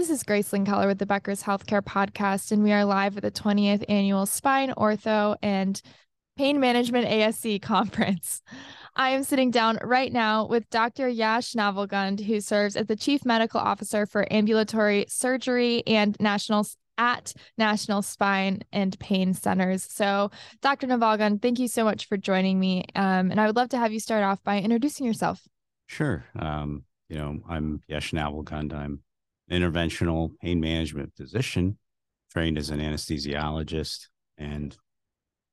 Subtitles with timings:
[0.00, 3.30] This is Gracelyn Keller with the Becker's Healthcare Podcast, and we are live at the
[3.30, 5.78] 20th Annual Spine, Ortho, and
[6.38, 8.40] Pain Management ASC Conference.
[8.96, 11.06] I am sitting down right now with Dr.
[11.06, 17.34] Yash Navalgund, who serves as the Chief Medical Officer for Ambulatory Surgery and National at
[17.58, 19.82] National Spine and Pain Centers.
[19.82, 20.30] So,
[20.62, 20.86] Dr.
[20.86, 22.86] Navalgund, thank you so much for joining me.
[22.94, 25.46] Um, and I would love to have you start off by introducing yourself.
[25.88, 26.24] Sure.
[26.38, 28.72] Um, you know, I'm Yash Navalgund.
[28.72, 29.02] I'm
[29.50, 31.78] interventional pain management physician,
[32.32, 34.06] trained as an anesthesiologist
[34.38, 34.76] and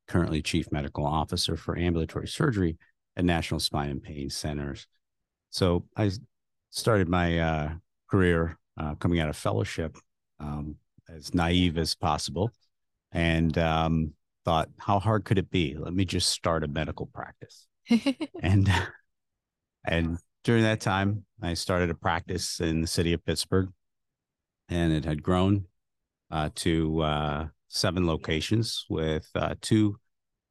[0.07, 2.77] currently chief medical officer for ambulatory surgery
[3.15, 4.87] at National Spine and Pain Centers.
[5.49, 6.11] So I
[6.69, 7.69] started my uh,
[8.09, 9.97] career uh, coming out of fellowship
[10.39, 10.75] um,
[11.09, 12.51] as naive as possible
[13.11, 14.13] and um,
[14.45, 15.75] thought, how hard could it be?
[15.77, 17.67] Let me just start a medical practice.
[18.41, 18.69] and
[19.85, 23.69] and during that time, I started a practice in the city of Pittsburgh
[24.69, 25.65] and it had grown
[26.31, 29.97] uh, to uh, seven locations with uh, two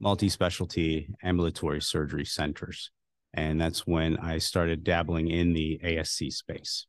[0.00, 2.90] multi-specialty ambulatory surgery centers.
[3.34, 6.86] And that's when i started dabbling in the asc space.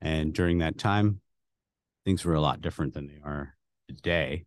[0.00, 1.20] And during that time
[2.04, 3.54] things were a lot different than they are
[3.88, 4.44] today.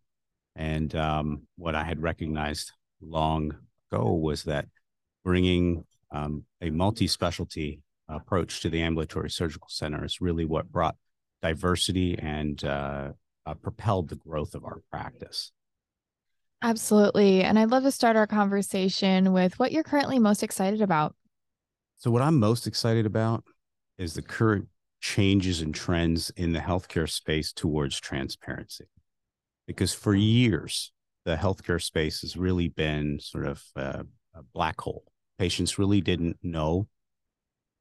[0.56, 3.54] And um, what i had recognized long
[3.90, 4.66] ago was that
[5.24, 10.96] bringing um, a multi-specialty approach to the ambulatory surgical center is really what brought
[11.42, 13.10] diversity and uh,
[13.46, 15.52] uh, propelled the growth of our practice.
[16.62, 17.42] Absolutely.
[17.42, 21.14] And I'd love to start our conversation with what you're currently most excited about.
[21.96, 23.44] So, what I'm most excited about
[23.96, 24.68] is the current
[25.00, 28.86] changes and trends in the healthcare space towards transparency.
[29.66, 30.92] Because for years,
[31.24, 35.04] the healthcare space has really been sort of a, a black hole.
[35.38, 36.88] Patients really didn't know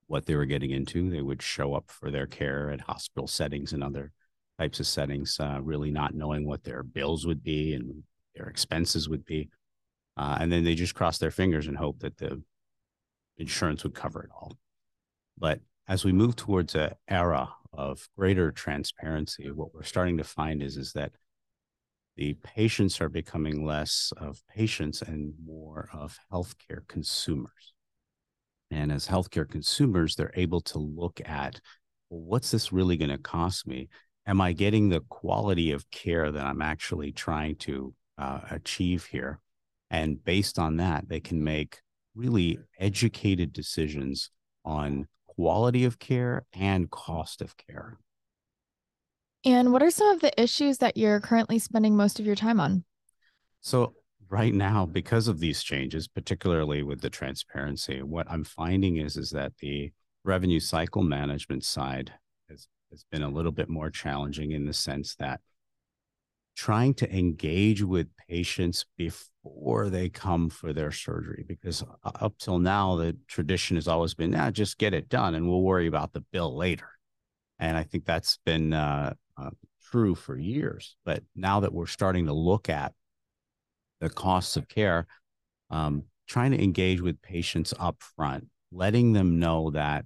[0.08, 1.10] what they were getting into.
[1.10, 4.12] They would show up for their care at hospital settings and other
[4.60, 8.04] types of settings, uh, really not knowing what their bills would be and
[8.36, 9.50] their expenses would be.
[10.16, 12.42] Uh, and then they just cross their fingers and hope that the
[13.38, 14.58] insurance would cover it all.
[15.38, 20.64] But as we move towards an era of greater transparency, what we're starting to find
[20.64, 21.12] is, is that
[22.16, 27.74] the patients are becoming less of patients and more of healthcare consumers.
[28.72, 31.62] And as healthcare consumers, they're able to look at
[32.10, 33.90] well, what's this really going to cost me?
[34.26, 39.40] Am I getting the quality of care that I'm actually trying to uh, achieve here?
[39.90, 41.80] And based on that, they can make
[42.16, 44.32] really educated decisions
[44.66, 47.98] on quality of care and cost of care.
[49.46, 52.60] And what are some of the issues that you're currently spending most of your time
[52.60, 52.84] on?
[53.62, 53.94] So,
[54.30, 59.30] right now because of these changes particularly with the transparency what i'm finding is is
[59.30, 59.92] that the
[60.24, 62.12] revenue cycle management side
[62.50, 65.40] has, has been a little bit more challenging in the sense that
[66.56, 72.96] trying to engage with patients before they come for their surgery because up till now
[72.96, 76.22] the tradition has always been now just get it done and we'll worry about the
[76.32, 76.90] bill later.
[77.60, 79.52] And i think that's been uh, uh,
[79.92, 82.94] true for years but now that we're starting to look at
[84.00, 85.08] the costs of care,
[85.70, 90.06] um, trying to engage with patients up front, letting them know that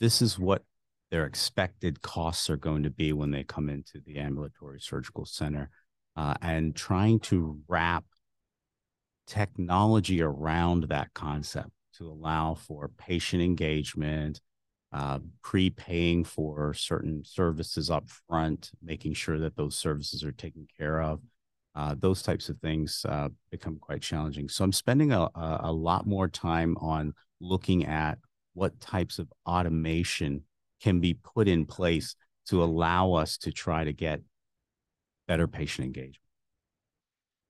[0.00, 0.62] this is what
[1.10, 5.70] their expected costs are going to be when they come into the ambulatory surgical center,
[6.16, 8.04] uh, and trying to wrap
[9.26, 14.40] technology around that concept to allow for patient engagement,
[14.92, 21.00] uh, prepaying for certain services up front, making sure that those services are taken care
[21.00, 21.20] of
[21.74, 24.48] uh, those types of things uh, become quite challenging.
[24.48, 28.18] So I'm spending a, a lot more time on looking at
[28.54, 30.42] what types of automation
[30.82, 34.20] can be put in place to allow us to try to get
[35.26, 36.16] better patient engagement.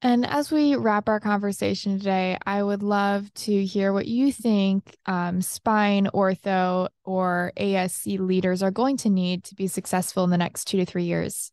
[0.01, 4.97] And as we wrap our conversation today, I would love to hear what you think
[5.06, 10.39] um, spine, ortho, or ASC leaders are going to need to be successful in the
[10.39, 11.50] next two to three years.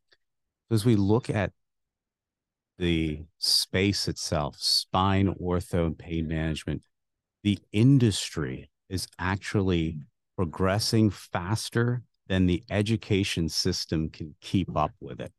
[0.70, 1.54] As we look at
[2.78, 6.84] the space itself, spine, ortho, and pain management,
[7.44, 9.98] the industry is actually
[10.36, 15.32] progressing faster than the education system can keep up with it.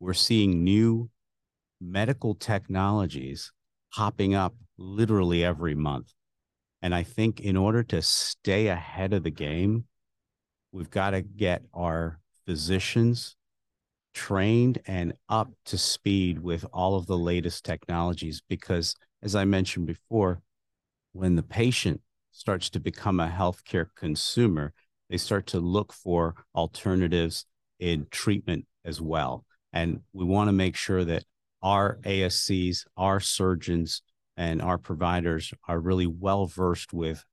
[0.00, 1.10] We're seeing new
[1.80, 3.52] medical technologies
[3.94, 6.12] popping up literally every month.
[6.82, 9.84] And I think in order to stay ahead of the game,
[10.72, 13.36] we've got to get our physicians
[14.14, 19.86] trained and up to speed with all of the latest technologies because as i mentioned
[19.86, 20.42] before
[21.12, 22.00] when the patient
[22.32, 24.72] starts to become a healthcare consumer
[25.10, 27.44] they start to look for alternatives
[27.80, 29.44] in treatment as well.
[29.72, 31.24] And we want to make sure that
[31.62, 34.02] our ASCs, our surgeons,
[34.36, 37.24] and our providers are really well versed with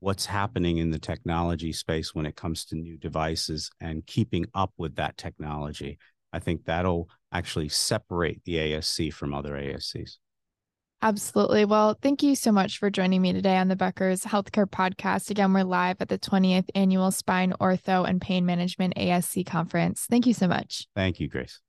[0.00, 4.72] what's happening in the technology space when it comes to new devices and keeping up
[4.78, 5.98] with that technology.
[6.32, 10.18] I think that'll actually separate the ASC from other ASCs.
[11.00, 11.64] Absolutely.
[11.64, 15.30] Well, thank you so much for joining me today on the Becker's Healthcare Podcast.
[15.30, 20.06] Again, we're live at the 20th Annual Spine, Ortho, and Pain Management ASC Conference.
[20.10, 20.88] Thank you so much.
[20.96, 21.60] Thank you, Grace.